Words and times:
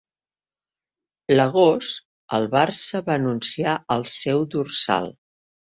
L'agost, 1.37 2.01
el 2.39 2.49
Barça 2.57 3.05
va 3.11 3.17
anunciar 3.21 3.79
el 3.99 4.11
seu 4.17 4.47
dorsal. 4.57 5.17